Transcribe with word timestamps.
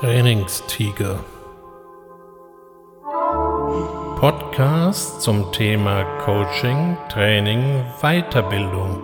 Trainingstiger. 0.00 1.24
Podcast 4.20 5.20
zum 5.22 5.50
Thema 5.50 6.04
Coaching, 6.20 6.96
Training, 7.08 7.84
Weiterbildung. 8.00 9.02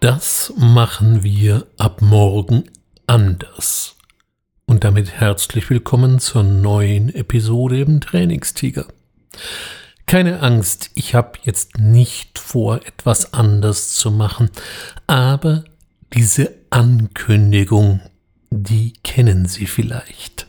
Das 0.00 0.52
machen 0.58 1.22
wir 1.22 1.66
ab 1.78 2.02
morgen 2.02 2.64
anders. 3.06 3.96
Und 4.66 4.84
damit 4.84 5.10
herzlich 5.12 5.70
willkommen 5.70 6.18
zur 6.18 6.42
neuen 6.42 7.14
Episode 7.14 7.80
im 7.80 8.02
Trainingstiger. 8.02 8.84
Keine 10.10 10.40
Angst, 10.40 10.90
ich 10.96 11.14
habe 11.14 11.38
jetzt 11.44 11.78
nicht 11.78 12.40
vor, 12.40 12.84
etwas 12.84 13.32
anders 13.32 13.94
zu 13.94 14.10
machen, 14.10 14.50
aber 15.06 15.62
diese 16.12 16.52
Ankündigung, 16.70 18.00
die 18.50 18.94
kennen 19.04 19.46
Sie 19.46 19.66
vielleicht. 19.66 20.48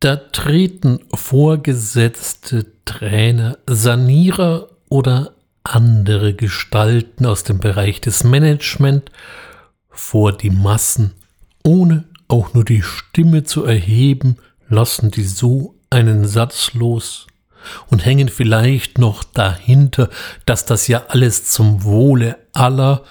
Da 0.00 0.16
treten 0.16 0.98
Vorgesetzte, 1.14 2.66
Trainer, 2.84 3.58
Sanierer 3.68 4.70
oder 4.88 5.36
andere 5.62 6.34
Gestalten 6.34 7.26
aus 7.26 7.44
dem 7.44 7.60
Bereich 7.60 8.00
des 8.00 8.24
Management 8.24 9.12
vor 9.88 10.36
die 10.36 10.50
Massen, 10.50 11.12
ohne 11.62 12.06
auch 12.26 12.54
nur 12.54 12.64
die 12.64 12.82
Stimme 12.82 13.44
zu 13.44 13.64
erheben, 13.64 14.38
lassen 14.68 15.12
die 15.12 15.22
so 15.22 15.76
einen 15.90 16.26
Satz 16.26 16.74
los 16.74 17.28
und 17.88 18.04
hängen 18.04 18.28
vielleicht 18.28 18.98
noch 18.98 19.24
dahinter, 19.24 20.10
dass 20.46 20.64
das 20.64 20.88
ja 20.88 21.04
alles 21.08 21.50
zum 21.50 21.84
Wohle 21.84 22.38
aller 22.52 23.04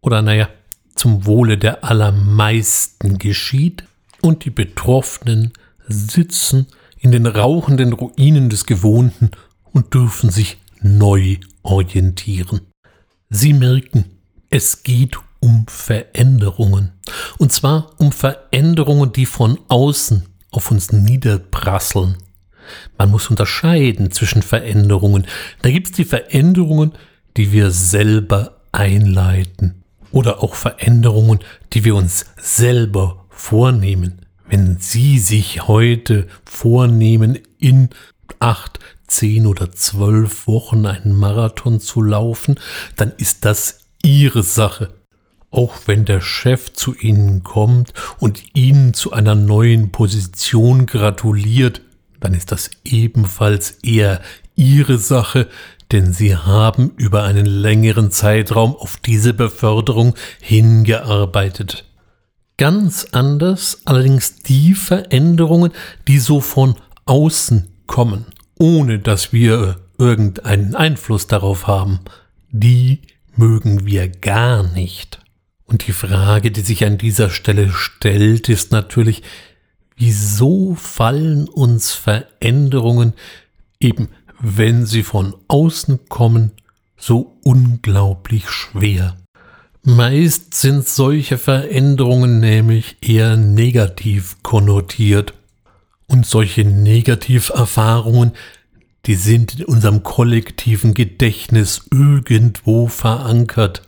oder 0.00 0.22
naja, 0.22 0.48
zum 0.94 1.26
Wohle 1.26 1.58
der 1.58 1.84
allermeisten 1.84 3.18
geschieht 3.18 3.84
und 4.20 4.44
die 4.44 4.50
Betroffenen 4.50 5.52
sitzen 5.86 6.66
in 6.98 7.12
den 7.12 7.26
rauchenden 7.26 7.92
Ruinen 7.92 8.48
des 8.48 8.66
Gewohnten 8.66 9.30
und 9.72 9.92
dürfen 9.92 10.30
sich 10.30 10.58
neu 10.80 11.36
orientieren. 11.62 12.60
Sie 13.28 13.52
merken, 13.52 14.04
es 14.50 14.82
geht 14.82 15.18
um 15.40 15.66
Veränderungen. 15.66 16.92
Und 17.38 17.52
zwar 17.52 17.90
um 17.98 18.12
Veränderungen, 18.12 19.12
die 19.12 19.26
von 19.26 19.58
außen 19.68 20.24
auf 20.50 20.70
uns 20.70 20.92
niederprasseln. 20.92 22.16
Man 22.98 23.10
muss 23.10 23.30
unterscheiden 23.30 24.10
zwischen 24.10 24.42
Veränderungen. 24.42 25.26
Da 25.62 25.70
gibt 25.70 25.88
es 25.88 25.92
die 25.92 26.04
Veränderungen, 26.04 26.92
die 27.36 27.52
wir 27.52 27.70
selber 27.70 28.60
einleiten. 28.72 29.82
Oder 30.10 30.42
auch 30.42 30.54
Veränderungen, 30.54 31.40
die 31.72 31.84
wir 31.84 31.96
uns 31.96 32.26
selber 32.36 33.24
vornehmen. 33.30 34.20
Wenn 34.46 34.78
Sie 34.78 35.18
sich 35.18 35.66
heute 35.66 36.28
vornehmen, 36.44 37.38
in 37.58 37.90
acht, 38.38 38.78
zehn 39.06 39.46
oder 39.46 39.72
zwölf 39.72 40.46
Wochen 40.46 40.86
einen 40.86 41.14
Marathon 41.14 41.80
zu 41.80 42.02
laufen, 42.02 42.56
dann 42.96 43.12
ist 43.16 43.44
das 43.44 43.80
Ihre 44.02 44.42
Sache. 44.42 44.90
Auch 45.50 45.74
wenn 45.86 46.04
der 46.04 46.20
Chef 46.20 46.72
zu 46.72 46.94
Ihnen 46.94 47.42
kommt 47.42 47.94
und 48.18 48.42
Ihnen 48.54 48.92
zu 48.92 49.12
einer 49.12 49.34
neuen 49.34 49.92
Position 49.92 50.86
gratuliert, 50.86 51.80
dann 52.20 52.34
ist 52.34 52.52
das 52.52 52.70
ebenfalls 52.84 53.78
eher 53.82 54.20
Ihre 54.56 54.98
Sache, 54.98 55.48
denn 55.92 56.12
Sie 56.12 56.36
haben 56.36 56.92
über 56.96 57.24
einen 57.24 57.46
längeren 57.46 58.10
Zeitraum 58.10 58.74
auf 58.76 58.96
diese 58.96 59.34
Beförderung 59.34 60.14
hingearbeitet. 60.40 61.84
Ganz 62.56 63.08
anders 63.12 63.82
allerdings 63.84 64.42
die 64.42 64.74
Veränderungen, 64.74 65.72
die 66.06 66.18
so 66.18 66.40
von 66.40 66.76
außen 67.04 67.68
kommen, 67.86 68.26
ohne 68.58 69.00
dass 69.00 69.32
wir 69.32 69.76
irgendeinen 69.98 70.74
Einfluss 70.74 71.26
darauf 71.26 71.66
haben. 71.66 72.00
Die 72.50 73.02
mögen 73.36 73.86
wir 73.86 74.08
gar 74.08 74.62
nicht. 74.62 75.18
Und 75.64 75.86
die 75.86 75.92
Frage, 75.92 76.50
die 76.50 76.60
sich 76.60 76.84
an 76.84 76.98
dieser 76.98 77.30
Stelle 77.30 77.70
stellt, 77.70 78.48
ist 78.48 78.70
natürlich, 78.70 79.22
Wieso 79.96 80.74
fallen 80.74 81.48
uns 81.48 81.92
Veränderungen, 81.92 83.12
eben 83.78 84.08
wenn 84.40 84.86
sie 84.86 85.02
von 85.02 85.34
außen 85.48 86.08
kommen, 86.08 86.52
so 86.96 87.36
unglaublich 87.44 88.48
schwer? 88.50 89.16
Meist 89.82 90.54
sind 90.54 90.88
solche 90.88 91.38
Veränderungen 91.38 92.40
nämlich 92.40 92.96
eher 93.02 93.36
negativ 93.36 94.36
konnotiert. 94.42 95.34
Und 96.06 96.26
solche 96.26 96.64
Negativerfahrungen, 96.64 98.32
die 99.06 99.14
sind 99.14 99.60
in 99.60 99.64
unserem 99.66 100.02
kollektiven 100.02 100.94
Gedächtnis 100.94 101.86
irgendwo 101.92 102.88
verankert. 102.88 103.82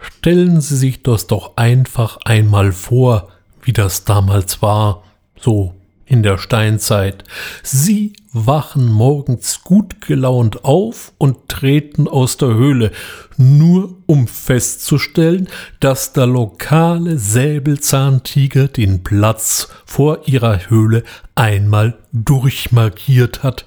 Stellen 0.00 0.60
Sie 0.60 0.76
sich 0.76 1.02
das 1.02 1.26
doch 1.26 1.56
einfach 1.56 2.18
einmal 2.24 2.72
vor, 2.72 3.28
wie 3.62 3.72
das 3.72 4.04
damals 4.04 4.62
war 4.62 5.02
so 5.42 5.74
in 6.06 6.22
der 6.22 6.36
Steinzeit. 6.36 7.24
Sie 7.62 8.12
wachen 8.32 8.86
morgens 8.90 9.62
gut 9.62 10.00
gelaunt 10.02 10.64
auf 10.64 11.12
und 11.16 11.48
treten 11.48 12.06
aus 12.06 12.36
der 12.36 12.48
Höhle, 12.48 12.92
nur 13.38 13.96
um 14.06 14.28
festzustellen, 14.28 15.48
dass 15.80 16.12
der 16.12 16.26
lokale 16.26 17.18
Säbelzahntiger 17.18 18.68
den 18.68 19.02
Platz 19.02 19.68
vor 19.86 20.28
ihrer 20.28 20.68
Höhle 20.68 21.02
einmal 21.34 21.98
durchmarkiert 22.12 23.42
hat. 23.42 23.64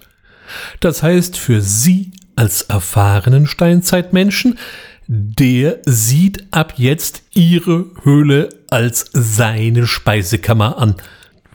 Das 0.80 1.02
heißt 1.02 1.38
für 1.38 1.62
Sie 1.62 2.12
als 2.36 2.62
erfahrenen 2.62 3.47
Steinzeitmenschen, 3.47 4.59
der 5.07 5.80
sieht 5.86 6.46
ab 6.52 6.74
jetzt 6.78 7.24
Ihre 7.34 7.86
Höhle 8.03 8.50
als 8.69 9.06
seine 9.13 9.88
Speisekammer 9.88 10.78
an 10.78 10.96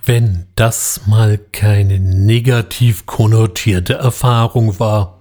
wenn 0.04 0.46
das 0.56 1.02
mal 1.06 1.38
keine 1.52 1.98
negativ 1.98 3.06
konnotierte 3.06 3.94
Erfahrung 3.94 4.78
war. 4.78 5.16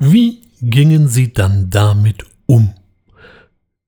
Wie 0.00 0.42
gingen 0.60 1.08
Sie 1.08 1.32
dann 1.32 1.70
damit 1.70 2.24
um? 2.46 2.74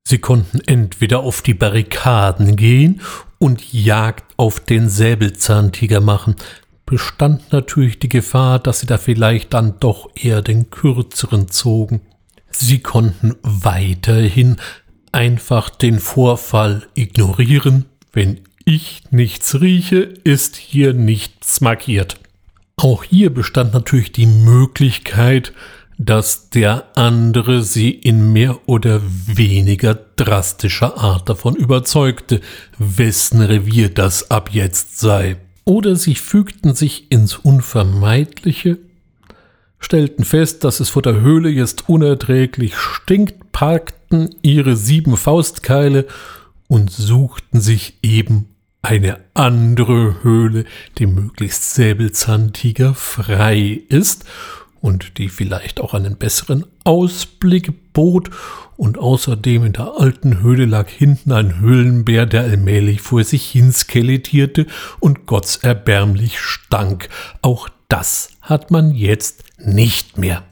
Sie 0.07 0.19
konnten 0.19 0.61
entweder 0.67 1.21
auf 1.21 1.43
die 1.43 1.55
Barrikaden 1.55 2.57
gehen 2.57 3.01
und 3.39 3.73
Jagd 3.73 4.25
auf 4.37 4.61
den 4.61 4.89
Säbelzahntiger 4.89 6.01
machen, 6.01 6.37
bestand 6.87 7.53
natürlich 7.53 7.99
die 7.99 8.09
Gefahr, 8.09 8.59
dass 8.59 8.81
sie 8.81 8.87
da 8.87 8.99
vielleicht 8.99 9.55
dann 9.55 9.81
doch 9.81 10.11
eher 10.15 10.43
den 10.43 10.71
kürzeren 10.71 11.49
zogen. 11.49 12.01
Sie 12.57 12.79
konnten 12.79 13.35
weiterhin 13.43 14.57
einfach 15.13 15.71
den 15.71 15.99
Vorfall 15.99 16.87
ignorieren. 16.95 17.87
Wenn 18.13 18.41
ich 18.65 19.03
nichts 19.11 19.61
rieche, 19.61 19.99
ist 19.99 20.57
hier 20.57 20.95
nichts 20.95 21.61
markiert. 21.61 22.17
Auch 22.77 23.05
hier 23.05 23.33
bestand 23.33 23.73
natürlich 23.73 24.13
die 24.13 24.27
Möglichkeit, 24.27 25.53
dass 25.99 26.51
der 26.51 26.87
andere 26.97 27.63
sie 27.63 27.91
in 27.91 28.33
mehr 28.33 28.69
oder 28.69 29.01
weniger 29.05 29.95
drastischer 29.95 30.99
Art 30.99 31.29
davon 31.29 31.55
überzeugte, 31.55 32.41
wessen 32.79 33.41
Revier 33.41 33.89
das 33.89 34.31
ab 34.31 34.51
jetzt 34.53 34.99
sei. 34.99 35.37
Oder 35.65 35.97
sie 35.97 36.15
fügten 36.15 36.75
sich 36.75 37.11
ins 37.11 37.37
Unvermeidliche 37.37 38.79
stellten 39.85 40.25
fest, 40.25 40.65
dass 40.65 40.81
es 40.81 40.89
vor 40.89 41.03
der 41.03 41.21
Höhle 41.21 41.51
jetzt 41.51 41.89
unerträglich 41.89 42.77
stinkt, 42.77 43.53
parkten 43.53 44.35
ihre 44.43 44.77
sieben 44.77 45.17
Faustkeile 45.17 46.07
und 46.67 46.91
suchten 46.91 47.61
sich 47.61 47.99
eben 48.03 48.49
eine 48.83 49.19
andere 49.35 50.23
Höhle, 50.23 50.65
die 50.99 51.07
möglichst 51.07 51.75
Säbelzahntiger 51.75 52.95
frei 52.95 53.83
ist 53.89 54.25
und 54.81 55.19
die 55.19 55.29
vielleicht 55.29 55.81
auch 55.81 55.95
einen 55.95 56.17
besseren 56.17 56.67
Ausblick 56.85 57.93
bot, 57.93 58.31
und 58.77 58.99
außerdem 58.99 59.65
in 59.65 59.73
der 59.73 60.01
alten 60.01 60.43
Höhle 60.43 60.65
lag 60.65 60.89
hinten 60.89 61.31
ein 61.31 61.61
Höhlenbär, 61.61 62.27
der 62.27 62.43
allmählich 62.43 63.01
vor 63.01 63.23
sich 63.23 63.45
hin 63.49 63.73
skelettierte 63.73 64.67
und 64.99 65.27
gottserbärmlich 65.27 66.41
stank. 66.41 67.09
Auch 67.41 67.69
das 67.89 68.31
hat 68.41 68.73
man 68.73 68.91
jetzt 68.91 69.45
nicht 69.59 70.19
mehr. 70.19 70.45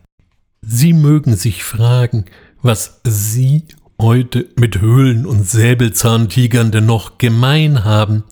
Sie 0.61 0.93
mögen 0.93 1.37
sich 1.37 1.65
fragen, 1.65 2.27
was 2.63 3.01
Sie 3.05 3.65
heute 4.01 4.49
mit 4.57 4.81
Höhlen 4.81 5.27
und 5.27 5.49
Säbelzahntigern 5.49 6.71
denn 6.71 6.87
noch 6.87 7.19
gemein 7.19 7.85
haben. 7.85 8.25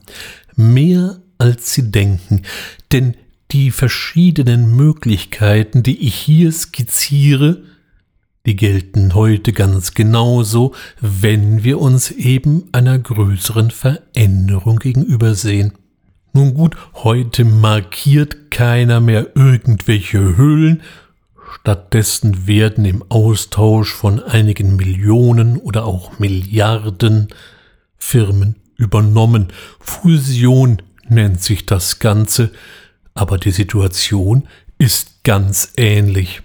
Mehr 0.57 1.21
als 1.39 1.73
Sie 1.73 1.91
denken, 1.91 2.43
Denn 2.93 3.15
die 3.51 3.71
verschiedenen 3.71 4.77
Möglichkeiten, 4.77 5.83
die 5.83 6.07
ich 6.07 6.15
hier 6.15 6.53
skizziere, 6.53 7.63
die 8.47 8.57
gelten 8.57 9.15
heute 9.15 9.53
ganz 9.53 9.95
genauso, 9.95 10.75
wenn 11.01 11.63
wir 11.65 11.81
uns 11.81 12.11
eben 12.11 12.69
einer 12.73 12.99
größeren 12.99 13.71
Veränderung 13.71 14.79
gegenübersehen. 14.79 15.73
Nun 16.41 16.55
gut, 16.55 16.75
heute 16.95 17.45
markiert 17.45 18.51
keiner 18.51 19.03
mehr 19.03 19.37
irgendwelche 19.37 20.39
Höhlen, 20.39 20.81
stattdessen 21.53 22.47
werden 22.47 22.87
im 22.87 23.05
Austausch 23.11 23.93
von 23.93 24.23
einigen 24.23 24.75
Millionen 24.75 25.59
oder 25.59 25.85
auch 25.85 26.19
Milliarden 26.19 27.29
Firmen 27.99 28.57
übernommen. 28.79 29.49
Fusion 29.81 30.81
nennt 31.07 31.43
sich 31.43 31.67
das 31.67 31.99
Ganze, 31.99 32.53
aber 33.13 33.37
die 33.37 33.51
Situation 33.51 34.49
ist 34.79 35.23
ganz 35.25 35.75
ähnlich. 35.77 36.41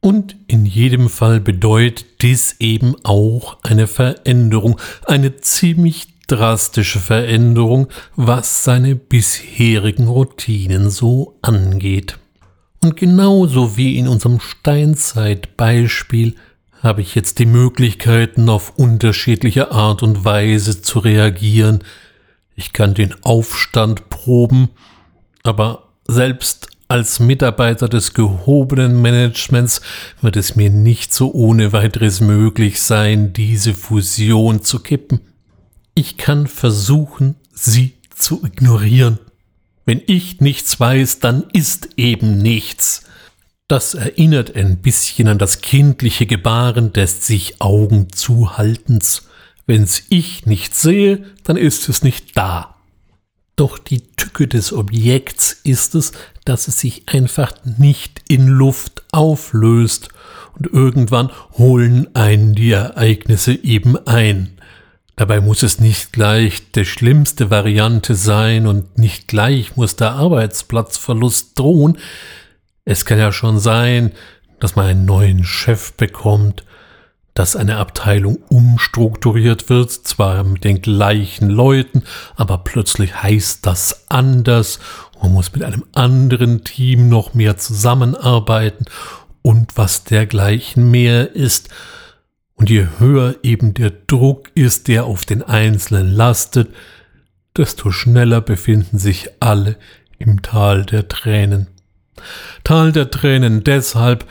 Und 0.00 0.34
in 0.48 0.66
jedem 0.66 1.08
Fall 1.08 1.38
bedeutet 1.38 2.22
dies 2.22 2.56
eben 2.58 2.96
auch 3.04 3.58
eine 3.62 3.86
Veränderung, 3.86 4.80
eine 5.06 5.36
ziemlich 5.36 6.17
drastische 6.28 7.00
Veränderung, 7.00 7.88
was 8.14 8.62
seine 8.62 8.94
bisherigen 8.94 10.06
Routinen 10.06 10.90
so 10.90 11.38
angeht. 11.42 12.18
Und 12.80 12.96
genauso 12.96 13.76
wie 13.76 13.98
in 13.98 14.06
unserem 14.06 14.38
Steinzeitbeispiel 14.38 16.36
habe 16.82 17.00
ich 17.00 17.16
jetzt 17.16 17.40
die 17.40 17.46
Möglichkeiten, 17.46 18.48
auf 18.48 18.78
unterschiedliche 18.78 19.72
Art 19.72 20.04
und 20.04 20.24
Weise 20.24 20.80
zu 20.80 21.00
reagieren. 21.00 21.80
Ich 22.54 22.72
kann 22.72 22.94
den 22.94 23.14
Aufstand 23.24 24.08
proben, 24.10 24.68
aber 25.42 25.88
selbst 26.06 26.68
als 26.86 27.20
Mitarbeiter 27.20 27.88
des 27.88 28.14
gehobenen 28.14 29.02
Managements 29.02 29.82
wird 30.22 30.36
es 30.36 30.56
mir 30.56 30.70
nicht 30.70 31.12
so 31.12 31.32
ohne 31.32 31.72
weiteres 31.72 32.20
möglich 32.20 32.80
sein, 32.80 33.32
diese 33.32 33.74
Fusion 33.74 34.62
zu 34.62 34.80
kippen. 34.80 35.20
Ich 35.98 36.16
kann 36.16 36.46
versuchen, 36.46 37.34
sie 37.52 37.94
zu 38.14 38.44
ignorieren. 38.44 39.18
Wenn 39.84 40.00
ich 40.06 40.40
nichts 40.40 40.78
weiß, 40.78 41.18
dann 41.18 41.42
ist 41.52 41.88
eben 41.96 42.38
nichts. 42.38 43.02
Das 43.66 43.94
erinnert 43.94 44.54
ein 44.54 44.78
bisschen 44.78 45.26
an 45.26 45.38
das 45.38 45.60
kindliche 45.60 46.26
Gebaren 46.26 46.92
des 46.92 47.26
sich 47.26 47.60
Augen 47.60 48.12
zuhaltens. 48.12 49.26
Wenn's 49.66 50.04
ich 50.08 50.46
nicht 50.46 50.76
sehe, 50.76 51.24
dann 51.42 51.56
ist 51.56 51.88
es 51.88 52.04
nicht 52.04 52.38
da. 52.38 52.76
Doch 53.56 53.76
die 53.76 54.02
Tücke 54.14 54.46
des 54.46 54.72
Objekts 54.72 55.50
ist 55.64 55.96
es, 55.96 56.12
dass 56.44 56.68
es 56.68 56.78
sich 56.78 57.08
einfach 57.08 57.54
nicht 57.64 58.22
in 58.28 58.46
Luft 58.46 59.02
auflöst 59.10 60.10
und 60.56 60.68
irgendwann 60.68 61.32
holen 61.54 62.14
einen 62.14 62.54
die 62.54 62.70
Ereignisse 62.70 63.52
eben 63.52 63.98
ein. 64.06 64.58
Dabei 65.18 65.40
muss 65.40 65.64
es 65.64 65.80
nicht 65.80 66.12
gleich 66.12 66.70
der 66.70 66.84
schlimmste 66.84 67.50
Variante 67.50 68.14
sein 68.14 68.68
und 68.68 68.98
nicht 68.98 69.26
gleich 69.26 69.74
muss 69.74 69.96
der 69.96 70.12
Arbeitsplatzverlust 70.12 71.58
drohen, 71.58 71.98
es 72.84 73.04
kann 73.04 73.18
ja 73.18 73.32
schon 73.32 73.58
sein, 73.58 74.12
dass 74.60 74.76
man 74.76 74.86
einen 74.86 75.06
neuen 75.06 75.42
Chef 75.42 75.92
bekommt, 75.94 76.64
dass 77.34 77.56
eine 77.56 77.78
Abteilung 77.78 78.38
umstrukturiert 78.48 79.68
wird, 79.68 79.90
zwar 79.90 80.44
mit 80.44 80.62
den 80.62 80.82
gleichen 80.82 81.50
Leuten, 81.50 82.04
aber 82.36 82.58
plötzlich 82.58 83.20
heißt 83.20 83.66
das 83.66 84.04
anders, 84.08 84.78
man 85.20 85.32
muss 85.32 85.52
mit 85.52 85.64
einem 85.64 85.84
anderen 85.94 86.62
Team 86.62 87.08
noch 87.08 87.34
mehr 87.34 87.56
zusammenarbeiten 87.56 88.84
und 89.42 89.76
was 89.76 90.04
dergleichen 90.04 90.92
mehr 90.92 91.34
ist. 91.34 91.70
Und 92.58 92.70
je 92.70 92.88
höher 92.98 93.36
eben 93.44 93.72
der 93.72 93.90
Druck 93.90 94.50
ist, 94.54 94.88
der 94.88 95.04
auf 95.04 95.24
den 95.24 95.42
Einzelnen 95.42 96.10
lastet, 96.10 96.74
desto 97.56 97.92
schneller 97.92 98.40
befinden 98.40 98.98
sich 98.98 99.30
alle 99.38 99.76
im 100.18 100.42
Tal 100.42 100.84
der 100.84 101.08
Tränen. 101.08 101.68
Tal 102.64 102.90
der 102.90 103.10
Tränen 103.10 103.62
deshalb, 103.62 104.26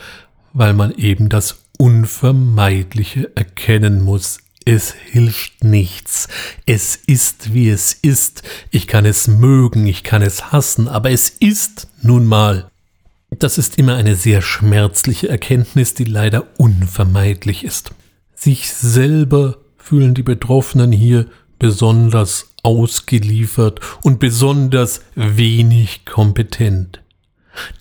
weil 0.52 0.74
man 0.74 0.92
eben 0.92 1.30
das 1.30 1.62
Unvermeidliche 1.78 3.34
erkennen 3.34 4.02
muss. 4.02 4.38
Es 4.66 4.92
hilft 4.92 5.64
nichts. 5.64 6.28
Es 6.66 6.96
ist, 6.96 7.54
wie 7.54 7.70
es 7.70 7.94
ist. 7.94 8.42
Ich 8.70 8.86
kann 8.86 9.06
es 9.06 9.26
mögen, 9.26 9.86
ich 9.86 10.04
kann 10.04 10.20
es 10.20 10.52
hassen, 10.52 10.86
aber 10.86 11.10
es 11.10 11.30
ist 11.30 11.88
nun 12.02 12.26
mal. 12.26 12.70
Das 13.30 13.56
ist 13.56 13.78
immer 13.78 13.94
eine 13.94 14.16
sehr 14.16 14.42
schmerzliche 14.42 15.30
Erkenntnis, 15.30 15.94
die 15.94 16.04
leider 16.04 16.46
unvermeidlich 16.58 17.64
ist. 17.64 17.92
Sich 18.40 18.70
selber 18.72 19.56
fühlen 19.78 20.14
die 20.14 20.22
Betroffenen 20.22 20.92
hier 20.92 21.26
besonders 21.58 22.52
ausgeliefert 22.62 23.80
und 24.04 24.20
besonders 24.20 25.00
wenig 25.16 26.04
kompetent. 26.04 27.02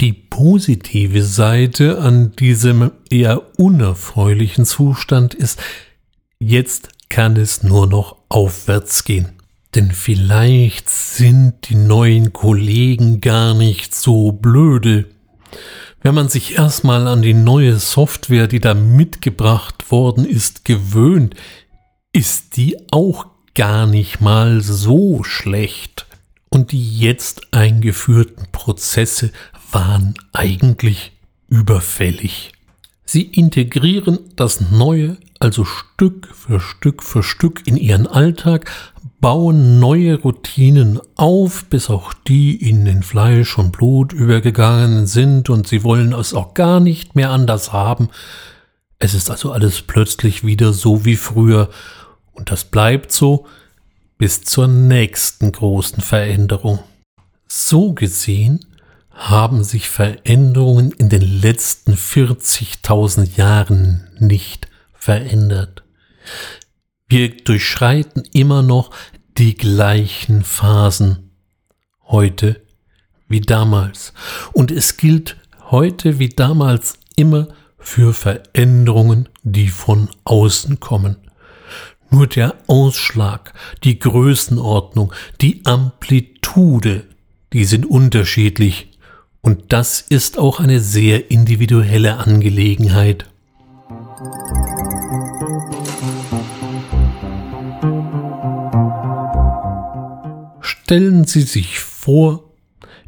Die 0.01 0.13
positive 0.13 1.21
Seite 1.21 1.99
an 1.99 2.31
diesem 2.37 2.89
eher 3.11 3.59
unerfreulichen 3.59 4.65
Zustand 4.65 5.35
ist, 5.35 5.61
jetzt 6.39 6.89
kann 7.07 7.37
es 7.37 7.61
nur 7.61 7.85
noch 7.85 8.15
aufwärts 8.27 9.03
gehen. 9.03 9.33
Denn 9.75 9.91
vielleicht 9.91 10.89
sind 10.89 11.69
die 11.69 11.75
neuen 11.75 12.33
Kollegen 12.33 13.21
gar 13.21 13.53
nicht 13.53 13.93
so 13.93 14.31
blöde. 14.31 15.05
Wenn 16.07 16.15
man 16.15 16.29
sich 16.29 16.57
erstmal 16.57 17.05
an 17.05 17.21
die 17.21 17.33
neue 17.33 17.79
Software, 17.79 18.47
die 18.47 18.61
da 18.61 18.73
mitgebracht 18.73 19.91
worden 19.91 20.23
ist, 20.23 20.63
gewöhnt, 20.63 21.35
ist 22.13 22.55
die 22.55 22.77
auch 22.91 23.25
gar 23.55 23.87
nicht 23.87 24.21
mal 24.21 24.61
so 24.61 25.25
schlecht. 25.25 26.05
Und 26.47 26.71
die 26.71 26.97
jetzt 26.97 27.53
eingeführten 27.53 28.47
Prozesse 28.53 29.33
waren 29.69 30.13
eigentlich 30.31 31.11
überfällig. 31.49 32.53
Sie 33.03 33.23
integrieren 33.23 34.19
das 34.37 34.61
Neue 34.61 35.17
also 35.39 35.65
Stück 35.65 36.29
für 36.33 36.59
Stück 36.59 37.03
für 37.03 37.23
Stück 37.23 37.67
in 37.67 37.77
ihren 37.77 38.07
Alltag, 38.07 38.71
bauen 39.19 39.79
neue 39.79 40.15
Routinen 40.21 40.99
auf, 41.15 41.65
bis 41.65 41.89
auch 41.89 42.13
die 42.13 42.57
ihnen 42.57 42.85
in 42.85 43.03
Fleisch 43.03 43.57
und 43.57 43.71
Blut 43.71 44.13
übergegangen 44.13 45.07
sind 45.07 45.49
und 45.49 45.67
sie 45.67 45.83
wollen 45.83 46.13
es 46.13 46.33
auch 46.33 46.53
gar 46.53 46.79
nicht 46.79 47.15
mehr 47.15 47.31
anders 47.31 47.73
haben. 47.73 48.09
Es 48.99 49.13
ist 49.13 49.29
also 49.29 49.51
alles 49.51 49.81
plötzlich 49.81 50.43
wieder 50.43 50.73
so 50.73 51.05
wie 51.05 51.15
früher 51.15 51.69
und 52.33 52.51
das 52.51 52.65
bleibt 52.65 53.11
so 53.11 53.45
bis 54.17 54.43
zur 54.43 54.67
nächsten 54.67 55.51
großen 55.51 56.01
Veränderung. 56.01 56.79
So 57.47 57.93
gesehen 57.93 58.65
haben 59.11 59.63
sich 59.63 59.89
Veränderungen 59.89 60.91
in 60.91 61.09
den 61.09 61.41
letzten 61.41 61.93
40.000 61.93 63.35
Jahren 63.35 64.07
nicht 64.19 64.67
verändert. 64.93 65.83
Wir 67.09 67.29
durchschreiten 67.37 68.23
immer 68.33 68.61
noch 68.61 68.91
die 69.37 69.55
gleichen 69.55 70.43
Phasen, 70.43 71.31
heute 72.03 72.61
wie 73.29 73.39
damals. 73.39 74.13
Und 74.51 74.71
es 74.71 74.97
gilt 74.97 75.37
heute 75.69 76.19
wie 76.19 76.27
damals 76.27 76.99
immer 77.15 77.47
für 77.79 78.13
Veränderungen, 78.13 79.29
die 79.43 79.69
von 79.69 80.09
außen 80.25 80.81
kommen. 80.81 81.15
Nur 82.09 82.27
der 82.27 82.55
Ausschlag, 82.67 83.53
die 83.85 83.99
Größenordnung, 83.99 85.13
die 85.39 85.61
Amplitude, 85.65 87.05
die 87.53 87.63
sind 87.63 87.85
unterschiedlich 87.85 88.97
und 89.39 89.71
das 89.71 90.01
ist 90.01 90.37
auch 90.37 90.59
eine 90.59 90.81
sehr 90.81 91.31
individuelle 91.31 92.17
Angelegenheit. 92.17 93.25
Stellen 100.87 101.25
Sie 101.25 101.41
sich 101.41 101.79
vor, 101.79 102.45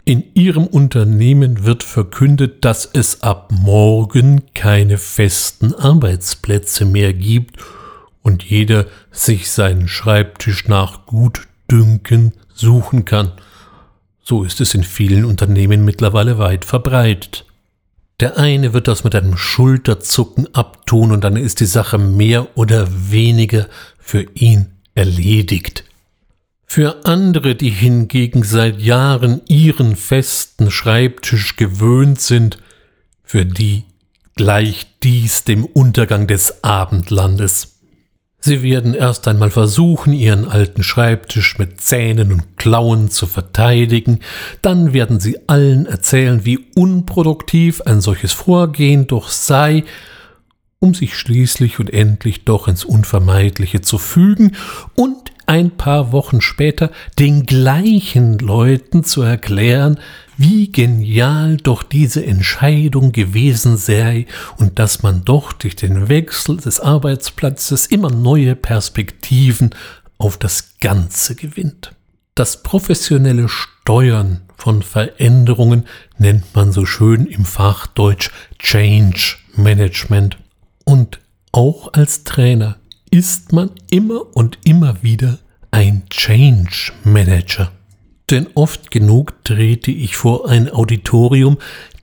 in 0.04 0.26
Ihrem 0.34 0.68
Unternehmen 0.68 1.64
wird 1.64 1.84
verkündet, 1.84 2.66
dass 2.66 2.84
es 2.92 3.24
ab 3.24 3.54
morgen 3.54 4.54
keine 4.54 4.98
festen 4.98 5.74
Arbeitsplätze 5.74 6.84
mehr 6.84 7.14
gibt 7.14 7.56
und 8.22 8.44
jeder 8.44 8.86
sich 9.12 9.50
seinen 9.50 9.88
Schreibtisch 9.88 10.68
nach 10.68 11.06
Gutdünken 11.06 12.34
suchen 12.54 13.06
kann. 13.06 13.32
So 14.22 14.44
ist 14.44 14.60
es 14.60 14.74
in 14.74 14.84
vielen 14.84 15.24
Unternehmen 15.24 15.86
mittlerweile 15.86 16.38
weit 16.38 16.66
verbreitet. 16.66 17.46
Der 18.20 18.36
eine 18.38 18.74
wird 18.74 18.90
das 18.90 19.06
mit 19.06 19.16
einem 19.16 19.38
Schulterzucken 19.38 20.54
abtun 20.54 21.14
und 21.14 21.24
dann 21.24 21.38
ist 21.38 21.62
die 21.62 21.66
Sache 21.66 21.98
mehr 21.98 22.58
oder 22.58 22.90
weniger 23.10 23.68
für 24.00 24.24
ihn 24.34 24.66
erledigt. 24.96 25.86
Für 26.72 27.04
andere, 27.06 27.56
die 27.56 27.72
hingegen 27.72 28.44
seit 28.44 28.80
Jahren 28.80 29.42
ihren 29.48 29.96
festen 29.96 30.70
Schreibtisch 30.70 31.56
gewöhnt 31.56 32.22
sind, 32.22 32.60
für 33.24 33.44
die 33.44 33.86
gleicht 34.36 34.88
dies 35.02 35.44
dem 35.44 35.66
Untergang 35.66 36.28
des 36.28 36.64
Abendlandes. 36.64 37.80
Sie 38.40 38.62
werden 38.62 38.94
erst 38.94 39.28
einmal 39.28 39.50
versuchen, 39.50 40.14
ihren 40.14 40.48
alten 40.48 40.84
Schreibtisch 40.84 41.58
mit 41.58 41.82
Zähnen 41.82 42.32
und 42.32 42.56
Klauen 42.58 43.10
zu 43.10 43.26
verteidigen, 43.26 44.20
dann 44.62 44.94
werden 44.94 45.20
sie 45.20 45.40
allen 45.50 45.88
erzählen, 45.88 46.46
wie 46.46 46.60
unproduktiv 46.76 47.82
ein 47.82 48.00
solches 48.00 48.32
Vorgehen 48.32 49.08
doch 49.08 49.30
sei, 49.30 49.86
um 50.78 50.94
sich 50.94 51.18
schließlich 51.18 51.80
und 51.80 51.92
endlich 51.92 52.46
doch 52.46 52.68
ins 52.68 52.86
Unvermeidliche 52.86 53.82
zu 53.82 53.98
fügen 53.98 54.56
und 54.94 55.32
ein 55.50 55.72
paar 55.72 56.12
Wochen 56.12 56.41
später 56.41 56.91
den 57.18 57.48
gleichen 57.48 58.38
Leuten 58.38 59.03
zu 59.03 59.24
erklären, 59.24 60.00
wie 60.38 60.72
genial 60.72 61.58
doch 61.58 61.82
diese 61.82 62.24
Entscheidung 62.24 63.12
gewesen 63.13 63.75
sei 63.75 64.27
und 64.58 64.77
dass 64.77 65.01
man 65.01 65.25
doch 65.25 65.51
durch 65.51 65.75
den 65.75 66.08
Wechsel 66.08 66.58
des 66.58 66.79
Arbeitsplatzes 66.79 67.88
immer 67.88 68.12
neue 68.12 68.56
Perspektiven 68.56 69.72
auf 70.20 70.38
das 70.38 70.75
Ganze 70.79 71.34
gewinnt. 71.34 71.96
Das 72.36 72.62
professionelle 72.62 73.50
Steuern 73.50 74.41
von 74.56 74.84
Veränderungen 74.84 75.88
nennt 76.20 76.53
man 76.53 76.72
so 76.72 76.86
schön 76.86 77.25
im 77.25 77.44
Fachdeutsch 77.44 78.29
Change 78.60 79.38
Management. 79.56 80.38
Und 80.86 81.20
auch 81.51 81.94
als 81.94 82.24
Trainer 82.24 82.79
ist 83.12 83.54
man 83.54 83.72
immer 83.89 84.36
und 84.36 84.58
immer 84.63 85.01
wieder 85.01 85.39
ein 85.72 86.04
Change 86.10 86.92
Manager. 87.04 87.72
Denn 88.30 88.48
oft 88.54 88.92
genug 88.92 89.44
trete 89.44 89.92
ich 89.92 90.16
vor 90.16 90.48
ein 90.48 90.72
Auditorium, 90.72 91.58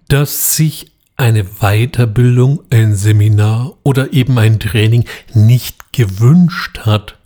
das 0.08 0.56
sich 0.56 0.92
eine 1.16 1.44
Weiterbildung, 1.60 2.60
ein 2.70 2.94
Seminar 2.94 3.74
oder 3.84 4.12
eben 4.12 4.38
ein 4.38 4.60
Training 4.60 5.04
nicht 5.32 5.92
gewünscht 5.92 6.80
hat, 6.80 7.16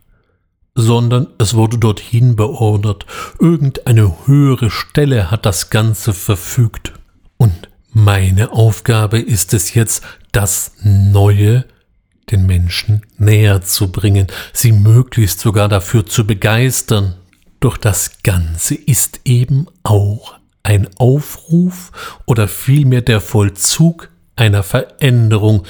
sondern 0.74 1.26
es 1.38 1.54
wurde 1.54 1.78
dorthin 1.78 2.36
beordert. 2.36 3.06
Irgendeine 3.38 4.26
höhere 4.26 4.70
Stelle 4.70 5.30
hat 5.30 5.44
das 5.44 5.70
Ganze 5.70 6.12
verfügt. 6.12 6.92
Und 7.36 7.68
meine 7.92 8.52
Aufgabe 8.52 9.18
ist 9.18 9.52
es 9.54 9.74
jetzt, 9.74 10.04
das 10.30 10.72
Neue 10.82 11.64
den 12.30 12.46
Menschen 12.46 13.02
näher 13.18 13.62
zu 13.62 13.90
bringen, 13.92 14.26
sie 14.52 14.72
möglichst 14.72 15.40
sogar 15.40 15.68
dafür 15.68 16.06
zu 16.06 16.26
begeistern. 16.26 17.14
Doch 17.60 17.76
das 17.76 18.22
Ganze 18.22 18.74
ist 18.74 19.20
eben 19.24 19.66
auch 19.82 20.34
ein 20.62 20.88
Aufruf 20.96 21.92
oder 22.26 22.48
vielmehr 22.48 23.02
der 23.02 23.20
Vollzug 23.20 24.10
einer 24.36 24.62
Veränderung 24.62 25.64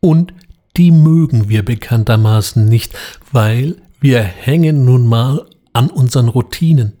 und 0.00 0.32
die 0.76 0.90
mögen 0.90 1.48
wir 1.48 1.64
bekanntermaßen 1.64 2.64
nicht, 2.64 2.94
weil 3.30 3.76
wir 4.00 4.22
hängen 4.22 4.84
nun 4.84 5.06
mal 5.06 5.46
an 5.72 5.88
unseren 5.88 6.28
Routinen. 6.28 6.94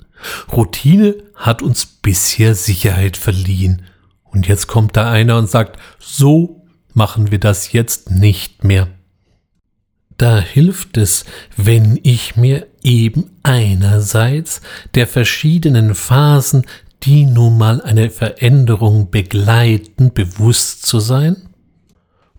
Routine 0.52 1.16
hat 1.34 1.62
uns 1.62 1.86
bisher 1.86 2.54
Sicherheit 2.54 3.16
verliehen. 3.16 3.82
Und 4.24 4.48
jetzt 4.48 4.66
kommt 4.66 4.96
da 4.96 5.10
einer 5.10 5.38
und 5.38 5.50
sagt, 5.50 5.78
so 5.98 6.66
machen 6.92 7.30
wir 7.30 7.38
das 7.38 7.72
jetzt 7.72 8.10
nicht 8.10 8.64
mehr. 8.64 8.88
Da 10.16 10.38
hilft 10.38 10.96
es, 10.96 11.24
wenn 11.56 11.98
ich 12.02 12.36
mir 12.36 12.66
eben 12.82 13.30
einerseits 13.42 14.60
der 14.94 15.06
verschiedenen 15.06 15.94
Phasen, 15.94 16.66
die 17.02 17.26
nun 17.26 17.58
mal 17.58 17.80
eine 17.82 18.10
Veränderung 18.10 19.10
begleiten, 19.10 20.12
bewusst 20.14 20.86
zu 20.86 21.00
sein, 21.00 21.48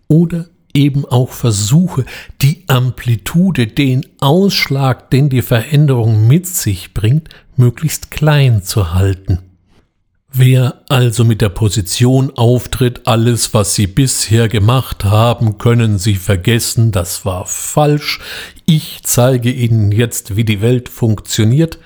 oder 0.08 0.46
eben 0.72 1.04
auch 1.04 1.30
versuche, 1.30 2.04
die 2.42 2.64
Amplitude, 2.68 3.66
den 3.66 4.06
Ausschlag, 4.20 5.10
den 5.10 5.28
die 5.28 5.42
Veränderung 5.42 6.26
mit 6.26 6.46
sich 6.46 6.94
bringt, 6.94 7.28
möglichst 7.56 8.10
klein 8.10 8.62
zu 8.62 8.94
halten. 8.94 9.45
Wer 10.32 10.82
also 10.88 11.24
mit 11.24 11.40
der 11.40 11.48
Position 11.48 12.30
auftritt, 12.36 13.06
alles, 13.06 13.54
was 13.54 13.74
Sie 13.74 13.86
bisher 13.86 14.48
gemacht 14.48 15.04
haben, 15.04 15.56
können 15.56 15.98
Sie 15.98 16.16
vergessen, 16.16 16.92
das 16.92 17.24
war 17.24 17.46
falsch, 17.46 18.20
ich 18.66 19.00
zeige 19.02 19.50
Ihnen 19.50 19.92
jetzt, 19.92 20.36
wie 20.36 20.44
die 20.44 20.60
Welt 20.60 20.88
funktioniert, 20.88 21.78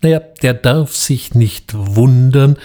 naja, 0.00 0.20
der 0.20 0.54
darf 0.54 0.94
sich 0.94 1.34
nicht 1.34 1.74
wundern, 1.74 2.56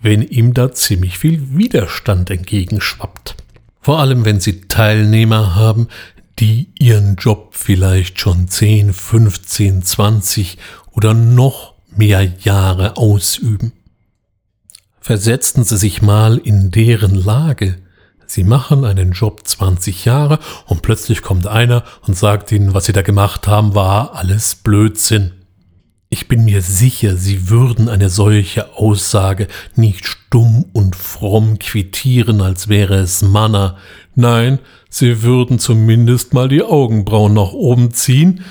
wenn 0.00 0.22
ihm 0.22 0.52
da 0.54 0.72
ziemlich 0.72 1.18
viel 1.18 1.56
Widerstand 1.56 2.30
entgegenschwappt. 2.30 3.36
Vor 3.80 4.00
allem, 4.00 4.24
wenn 4.24 4.40
Sie 4.40 4.62
Teilnehmer 4.62 5.54
haben, 5.54 5.88
die 6.38 6.68
ihren 6.78 7.16
Job 7.16 7.54
vielleicht 7.54 8.20
schon 8.20 8.48
10, 8.48 8.92
15, 8.92 9.82
20 9.82 10.58
oder 10.92 11.14
noch 11.14 11.74
mehr 11.94 12.32
Jahre 12.40 12.96
ausüben. 12.96 13.72
Versetzen 15.02 15.64
Sie 15.64 15.76
sich 15.76 16.00
mal 16.00 16.38
in 16.38 16.70
deren 16.70 17.16
Lage. 17.16 17.76
Sie 18.24 18.44
machen 18.44 18.84
einen 18.84 19.10
Job 19.10 19.40
20 19.44 20.04
Jahre 20.04 20.38
und 20.66 20.82
plötzlich 20.82 21.22
kommt 21.22 21.48
einer 21.48 21.82
und 22.06 22.16
sagt 22.16 22.52
Ihnen, 22.52 22.72
was 22.72 22.84
Sie 22.84 22.92
da 22.92 23.02
gemacht 23.02 23.48
haben, 23.48 23.74
war 23.74 24.14
alles 24.14 24.54
Blödsinn. 24.54 25.32
Ich 26.08 26.28
bin 26.28 26.44
mir 26.44 26.62
sicher, 26.62 27.16
Sie 27.16 27.50
würden 27.50 27.88
eine 27.88 28.10
solche 28.10 28.76
Aussage 28.76 29.48
nicht 29.74 30.06
stumm 30.06 30.66
und 30.72 30.94
fromm 30.94 31.58
quittieren, 31.58 32.40
als 32.40 32.68
wäre 32.68 32.94
es 32.94 33.22
Manna. 33.22 33.76
Nein, 34.14 34.60
Sie 34.88 35.22
würden 35.22 35.58
zumindest 35.58 36.32
mal 36.32 36.48
die 36.48 36.62
Augenbrauen 36.62 37.34
nach 37.34 37.52
oben 37.52 37.92
ziehen 37.92 38.44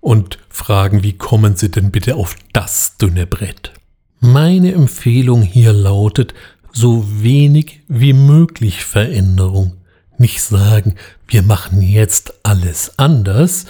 und 0.00 0.38
fragen, 0.48 1.02
wie 1.02 1.14
kommen 1.14 1.56
Sie 1.56 1.72
denn 1.72 1.90
bitte 1.90 2.14
auf 2.14 2.36
das 2.52 2.98
dünne 2.98 3.26
Brett? 3.26 3.72
Meine 4.20 4.72
Empfehlung 4.72 5.42
hier 5.42 5.72
lautet, 5.72 6.34
so 6.72 7.04
wenig 7.08 7.82
wie 7.86 8.12
möglich 8.12 8.84
Veränderung. 8.84 9.76
Nicht 10.18 10.42
sagen, 10.42 10.96
wir 11.28 11.42
machen 11.42 11.80
jetzt 11.80 12.34
alles 12.42 12.98
anders, 12.98 13.66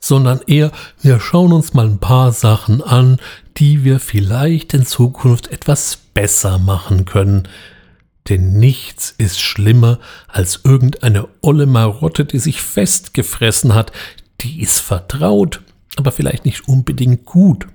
sondern 0.00 0.40
eher, 0.46 0.72
wir 1.02 1.20
schauen 1.20 1.52
uns 1.52 1.74
mal 1.74 1.86
ein 1.86 1.98
paar 1.98 2.32
Sachen 2.32 2.82
an, 2.82 3.18
die 3.58 3.84
wir 3.84 4.00
vielleicht 4.00 4.72
in 4.72 4.86
Zukunft 4.86 5.48
etwas 5.48 5.96
besser 6.14 6.58
machen 6.58 7.04
können. 7.04 7.46
Denn 8.30 8.58
nichts 8.58 9.14
ist 9.18 9.40
schlimmer 9.40 9.98
als 10.26 10.60
irgendeine 10.64 11.28
olle 11.42 11.66
Marotte, 11.66 12.24
die 12.24 12.38
sich 12.38 12.62
festgefressen 12.62 13.74
hat, 13.74 13.92
die 14.40 14.62
ist 14.62 14.78
vertraut, 14.78 15.60
aber 15.96 16.12
vielleicht 16.12 16.46
nicht 16.46 16.66
unbedingt 16.66 17.26
gut. 17.26 17.66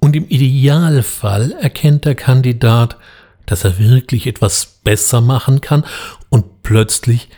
Und 0.00 0.16
im 0.16 0.28
Idealfall 0.28 1.52
erkennt 1.52 2.04
der 2.04 2.14
Kandidat, 2.14 2.96
dass 3.46 3.64
er 3.64 3.78
wirklich 3.78 4.26
etwas 4.26 4.80
besser 4.84 5.20
machen 5.20 5.60
kann 5.60 5.84
und 6.28 6.62
plötzlich 6.62 7.28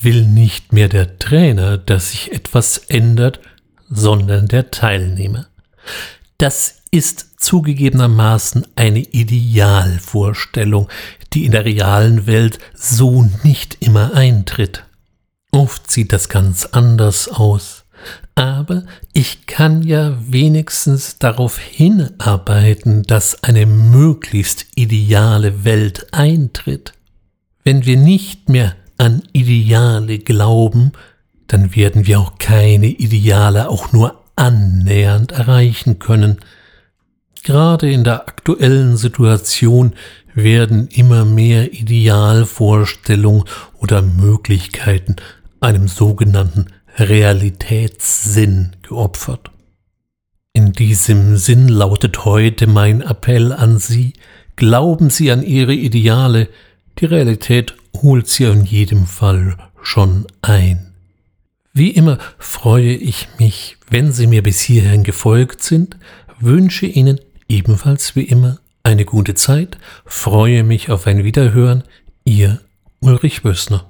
will 0.00 0.24
nicht 0.24 0.72
mehr 0.72 0.88
der 0.88 1.18
Trainer, 1.18 1.78
dass 1.78 2.12
sich 2.12 2.32
etwas 2.32 2.78
ändert, 2.78 3.40
sondern 3.88 4.48
der 4.48 4.70
Teilnehmer. 4.70 5.46
Das 6.38 6.82
ist 6.90 7.40
zugegebenermaßen 7.40 8.66
eine 8.76 9.00
Idealvorstellung, 9.00 10.88
die 11.32 11.44
in 11.44 11.52
der 11.52 11.64
realen 11.64 12.26
Welt 12.26 12.58
so 12.74 13.28
nicht 13.42 13.78
immer 13.80 14.14
eintritt. 14.14 14.84
Oft 15.50 15.90
sieht 15.90 16.12
das 16.12 16.28
ganz 16.28 16.66
anders 16.66 17.28
aus. 17.28 17.75
Aber 18.34 18.84
ich 19.12 19.46
kann 19.46 19.82
ja 19.82 20.16
wenigstens 20.20 21.18
darauf 21.18 21.58
hinarbeiten, 21.58 23.02
dass 23.02 23.42
eine 23.42 23.66
möglichst 23.66 24.66
ideale 24.74 25.64
Welt 25.64 26.06
eintritt. 26.12 26.92
Wenn 27.64 27.84
wir 27.86 27.96
nicht 27.96 28.48
mehr 28.48 28.76
an 28.98 29.22
Ideale 29.32 30.18
glauben, 30.18 30.92
dann 31.46 31.74
werden 31.74 32.06
wir 32.06 32.20
auch 32.20 32.38
keine 32.38 32.86
Ideale 32.86 33.68
auch 33.68 33.92
nur 33.92 34.22
annähernd 34.36 35.32
erreichen 35.32 35.98
können. 35.98 36.38
Gerade 37.42 37.90
in 37.90 38.04
der 38.04 38.28
aktuellen 38.28 38.96
Situation 38.96 39.94
werden 40.34 40.88
immer 40.88 41.24
mehr 41.24 41.72
Idealvorstellungen 41.72 43.44
oder 43.78 44.02
Möglichkeiten 44.02 45.16
einem 45.60 45.88
sogenannten 45.88 46.66
Realitätssinn 46.98 48.76
geopfert. 48.82 49.50
In 50.52 50.72
diesem 50.72 51.36
Sinn 51.36 51.68
lautet 51.68 52.24
heute 52.24 52.66
mein 52.66 53.02
Appell 53.02 53.52
an 53.52 53.78
Sie, 53.78 54.14
glauben 54.56 55.10
Sie 55.10 55.30
an 55.30 55.42
Ihre 55.42 55.74
Ideale, 55.74 56.48
die 56.98 57.04
Realität 57.04 57.74
holt 58.00 58.28
Sie 58.28 58.44
in 58.44 58.64
jedem 58.64 59.06
Fall 59.06 59.56
schon 59.82 60.26
ein. 60.40 60.94
Wie 61.74 61.90
immer 61.90 62.18
freue 62.38 62.94
ich 62.94 63.28
mich, 63.38 63.76
wenn 63.90 64.12
Sie 64.12 64.26
mir 64.26 64.42
bis 64.42 64.60
hierhin 64.60 65.02
gefolgt 65.02 65.62
sind, 65.62 65.98
wünsche 66.40 66.86
Ihnen 66.86 67.20
ebenfalls 67.48 68.16
wie 68.16 68.22
immer 68.22 68.58
eine 68.82 69.04
gute 69.04 69.34
Zeit, 69.34 69.76
freue 70.06 70.62
mich 70.64 70.90
auf 70.90 71.06
ein 71.06 71.24
Wiederhören. 71.24 71.84
Ihr 72.24 72.60
Ulrich 73.00 73.44
Wössner. 73.44 73.84